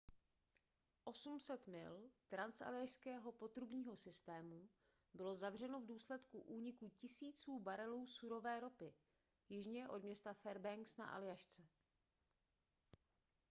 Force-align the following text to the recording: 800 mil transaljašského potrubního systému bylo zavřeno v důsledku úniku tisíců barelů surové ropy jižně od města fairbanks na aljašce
800 1.05 1.67
mil 1.67 2.09
transaljašského 2.29 3.31
potrubního 3.31 3.95
systému 3.95 4.69
bylo 5.13 5.35
zavřeno 5.35 5.79
v 5.81 5.85
důsledku 5.85 6.39
úniku 6.41 6.89
tisíců 6.89 7.59
barelů 7.59 8.07
surové 8.07 8.59
ropy 8.59 8.93
jižně 9.49 9.87
od 9.89 10.03
města 10.03 10.33
fairbanks 10.33 10.97
na 10.97 11.05
aljašce 11.05 11.61